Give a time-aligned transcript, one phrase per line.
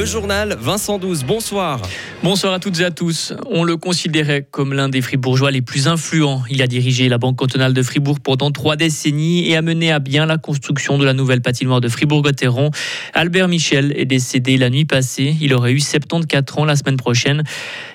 [0.00, 1.82] Le journal Vincent 12, bonsoir.
[2.22, 3.34] Bonsoir à toutes et à tous.
[3.50, 6.42] On le considérait comme l'un des fribourgeois les plus influents.
[6.48, 9.98] Il a dirigé la Banque cantonale de Fribourg pendant trois décennies et a mené à
[9.98, 12.70] bien la construction de la nouvelle patinoire de Fribourg-Gotteron.
[13.12, 15.36] Albert Michel est décédé la nuit passée.
[15.38, 17.42] Il aurait eu 74 ans la semaine prochaine.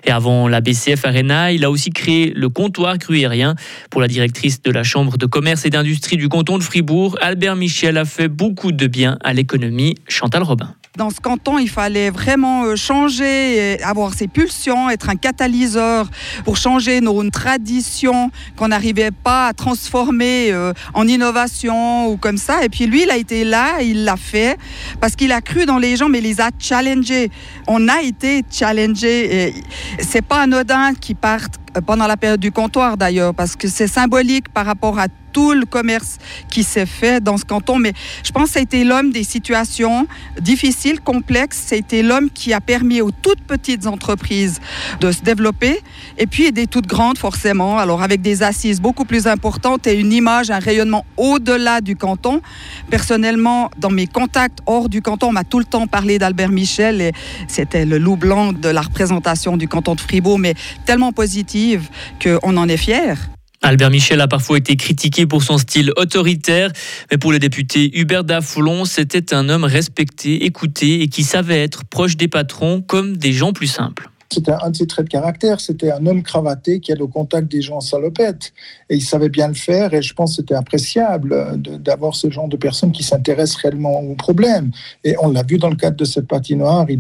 [0.04, 3.56] Et avant la BCF Arena, il a aussi créé le comptoir gruyérien.
[3.90, 7.56] Pour la directrice de la Chambre de commerce et d'industrie du canton de Fribourg, Albert
[7.56, 9.96] Michel a fait beaucoup de bien à l'économie.
[10.08, 10.76] Chantal Robin.
[10.98, 16.10] Dans ce canton, il fallait vraiment euh, changer, avoir ses pulsions, être un catalyseur
[16.46, 22.64] pour changer nos traditions qu'on n'arrivait pas à transformer euh, en innovation ou comme ça.
[22.64, 24.58] Et puis lui, il a été là, il l'a fait
[25.02, 27.30] parce qu'il a cru dans les gens, mais il les a challengés.
[27.68, 29.54] On a été challengés.
[30.00, 34.48] C'est pas anodin qu'ils partent pendant la période du comptoir d'ailleurs, parce que c'est symbolique
[34.50, 36.18] par rapport à tout le commerce
[36.50, 37.78] qui s'est fait dans ce canton.
[37.78, 37.92] Mais
[38.24, 40.08] je pense que été l'homme des situations
[40.40, 41.62] difficiles, complexes.
[41.68, 44.62] C'était l'homme qui a permis aux toutes petites entreprises
[45.02, 45.82] de se développer
[46.18, 47.78] et puis des toutes grandes forcément.
[47.80, 52.42] Alors avec des assises beaucoup plus importantes et une image, un rayonnement au-delà du canton.
[52.90, 57.02] Personnellement, dans mes contacts hors du canton, on m'a tout le temps parlé d'Albert Michel
[57.02, 57.12] et
[57.50, 60.54] c'était le loup blanc de la représentation du canton de Fribourg, mais
[60.86, 61.90] tellement positive
[62.24, 63.35] qu'on en est fier.
[63.66, 66.72] Albert Michel a parfois été critiqué pour son style autoritaire,
[67.10, 71.84] mais pour le député Hubert Dafoulon, c'était un homme respecté, écouté et qui savait être
[71.84, 74.12] proche des patrons comme des gens plus simples.
[74.32, 75.60] C'était un de ses traits de caractère.
[75.60, 78.54] C'était un homme cravaté qui allait au contact des gens salopettes.
[78.92, 79.96] Et il savait bien le faire.
[79.96, 84.16] Et je pense que c'était appréciable d'avoir ce genre de personnes qui s'intéressent réellement aux
[84.16, 84.72] problèmes.
[85.04, 87.00] Et on l'a vu dans le cadre de cette patinoire, il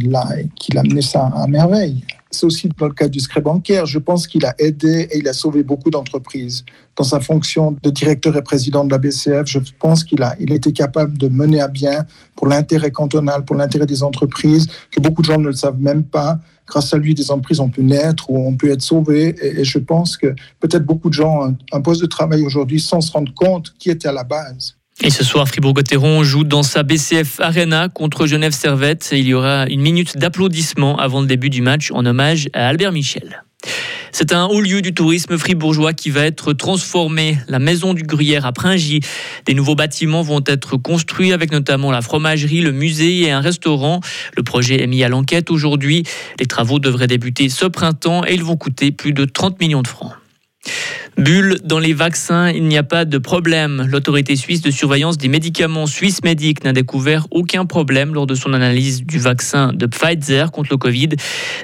[0.55, 2.03] qu'il a mené ça à merveille.
[2.35, 3.85] C'est aussi dans le cas du secret bancaire.
[3.85, 6.65] Je pense qu'il a aidé et il a sauvé beaucoup d'entreprises.
[6.95, 10.51] Dans sa fonction de directeur et président de la BCF, je pense qu'il a, il
[10.51, 15.21] était capable de mener à bien pour l'intérêt cantonal, pour l'intérêt des entreprises, que beaucoup
[15.21, 16.39] de gens ne le savent même pas.
[16.67, 19.35] Grâce à lui, des entreprises ont pu naître ou ont pu être sauvées.
[19.41, 22.99] Et, je pense que peut-être beaucoup de gens ont un poste de travail aujourd'hui sans
[22.99, 24.75] se rendre compte qui était à la base.
[25.01, 29.09] Et ce soir, Fribourg-Gotteron joue dans sa BCF Arena contre Genève Servette.
[29.11, 32.93] Il y aura une minute d'applaudissement avant le début du match en hommage à Albert
[32.93, 33.43] Michel.
[34.13, 37.37] C'est un haut lieu du tourisme fribourgeois qui va être transformé.
[37.49, 39.01] La maison du Gruyère à Pringy.
[39.45, 43.99] Des nouveaux bâtiments vont être construits avec notamment la fromagerie, le musée et un restaurant.
[44.37, 46.03] Le projet est mis à l'enquête aujourd'hui.
[46.39, 49.87] Les travaux devraient débuter ce printemps et ils vont coûter plus de 30 millions de
[49.87, 50.13] francs.
[51.17, 53.87] Bulle dans les vaccins, il n'y a pas de problème.
[53.89, 58.51] L'autorité suisse de surveillance des médicaments Suisse Medic n'a découvert aucun problème lors de son
[58.51, 61.09] analyse du vaccin de Pfizer contre le Covid.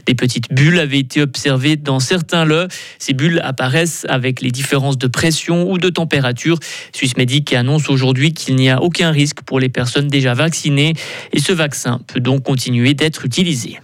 [0.06, 2.68] Des petites bulles avaient été observées dans certains lots.
[2.98, 6.58] Ces bulles apparaissent avec les différences de pression ou de température.
[6.94, 10.94] Suisse Medic annonce aujourd'hui qu'il n'y a aucun risque pour les personnes déjà vaccinées
[11.34, 13.80] et ce vaccin peut donc continuer d'être utilisé.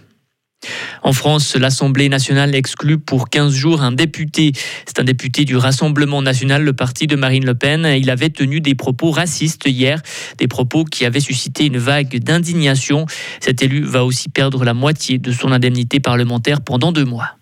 [1.02, 4.52] En France, l'Assemblée nationale exclut pour 15 jours un député.
[4.86, 7.86] C'est un député du Rassemblement national, le parti de Marine Le Pen.
[7.98, 10.02] Il avait tenu des propos racistes hier,
[10.38, 13.06] des propos qui avaient suscité une vague d'indignation.
[13.40, 17.37] Cet élu va aussi perdre la moitié de son indemnité parlementaire pendant deux mois.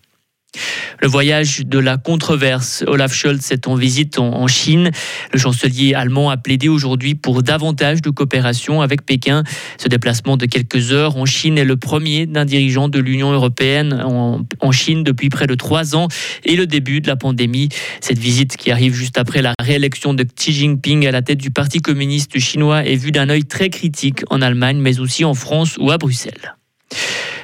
[0.99, 2.83] Le voyage de la controverse.
[2.87, 4.91] Olaf Scholz est en visite en Chine.
[5.33, 9.43] Le chancelier allemand a plaidé aujourd'hui pour davantage de coopération avec Pékin.
[9.77, 13.93] Ce déplacement de quelques heures en Chine est le premier d'un dirigeant de l'Union européenne
[13.93, 16.07] en, Chine depuis près de trois ans
[16.43, 17.69] et le début de la pandémie.
[18.01, 21.51] Cette visite qui arrive juste après la réélection de Xi Jinping à la tête du
[21.51, 25.77] Parti communiste chinois est vue d'un œil très critique en Allemagne, mais aussi en France
[25.79, 26.55] ou à Bruxelles.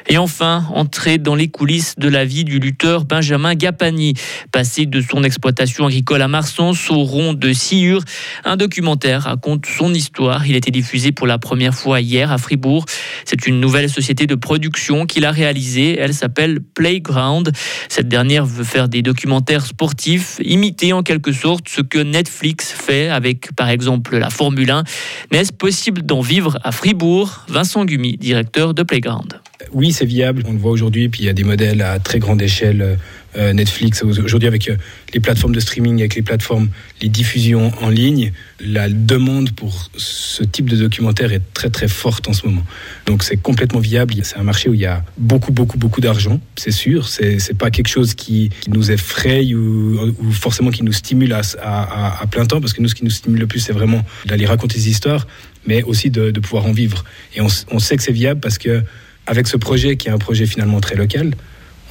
[0.07, 4.13] Et enfin, entrer dans les coulisses de la vie du lutteur Benjamin Gapani.
[4.51, 8.03] Passé de son exploitation agricole à Marsens au rond de Sillure,
[8.43, 10.45] un documentaire raconte son histoire.
[10.45, 12.85] Il a été diffusé pour la première fois hier à Fribourg.
[13.25, 15.97] C'est une nouvelle société de production qu'il a réalisée.
[15.97, 17.51] Elle s'appelle Playground.
[17.89, 23.09] Cette dernière veut faire des documentaires sportifs, imiter en quelque sorte ce que Netflix fait
[23.09, 24.83] avec par exemple la Formule 1.
[25.31, 27.45] Mais est-ce possible d'en vivre à Fribourg?
[27.47, 29.39] Vincent Gumi, directeur de Playground
[29.71, 30.43] oui, c'est viable.
[30.47, 31.09] On le voit aujourd'hui.
[31.09, 32.97] Puis il y a des modèles à très grande échelle.
[33.35, 34.75] Euh, Netflix aujourd'hui avec euh,
[35.11, 36.69] les plateformes de streaming, avec les plateformes,
[37.01, 42.27] les diffusions en ligne, la demande pour ce type de documentaire est très très forte
[42.27, 42.63] en ce moment.
[43.07, 44.13] Donc c'est complètement viable.
[44.21, 47.07] C'est un marché où il y a beaucoup beaucoup beaucoup d'argent, c'est sûr.
[47.07, 52.45] C'est c'est pas quelque chose qui, nous effraie ou, forcément qui nous stimule à, plein
[52.45, 54.89] temps, parce que nous ce qui nous stimule le plus c'est vraiment d'aller raconter des
[54.89, 55.25] histoires,
[55.65, 57.03] mais aussi de, pouvoir en vivre.
[57.35, 58.83] Et on sait que c'est viable parce que
[59.27, 61.35] avec ce projet qui est un projet finalement très local,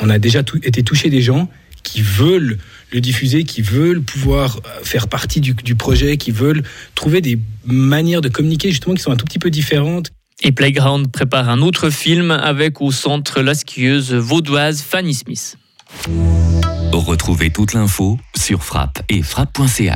[0.01, 1.49] on a déjà été touché des gens
[1.83, 2.59] qui veulent
[2.93, 6.63] le diffuser, qui veulent pouvoir euh, faire partie du, du projet, qui veulent
[6.95, 10.11] trouver des manières de communiquer justement qui sont un tout petit peu différentes.
[10.43, 15.57] Et Playground prépare un autre film avec au centre la skieuse vaudoise Fanny Smith.
[16.93, 19.91] Retrouvez toute l'info sur frappe et frappe.ch.